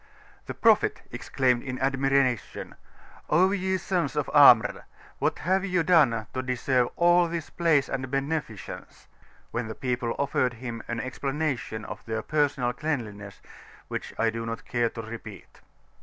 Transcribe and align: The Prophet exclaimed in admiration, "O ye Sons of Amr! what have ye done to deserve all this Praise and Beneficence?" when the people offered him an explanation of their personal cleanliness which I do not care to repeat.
The 0.47 0.55
Prophet 0.55 1.01
exclaimed 1.11 1.61
in 1.61 1.77
admiration, 1.77 2.73
"O 3.29 3.51
ye 3.51 3.77
Sons 3.77 4.15
of 4.15 4.31
Amr! 4.33 4.85
what 5.19 5.37
have 5.37 5.63
ye 5.63 5.83
done 5.83 6.25
to 6.33 6.41
deserve 6.41 6.89
all 6.95 7.27
this 7.27 7.51
Praise 7.51 7.87
and 7.87 8.09
Beneficence?" 8.09 9.05
when 9.51 9.67
the 9.67 9.75
people 9.75 10.15
offered 10.17 10.53
him 10.55 10.81
an 10.87 10.99
explanation 10.99 11.85
of 11.85 12.03
their 12.07 12.23
personal 12.23 12.73
cleanliness 12.73 13.43
which 13.89 14.11
I 14.17 14.31
do 14.31 14.43
not 14.43 14.65
care 14.65 14.89
to 14.89 15.03
repeat. 15.03 15.61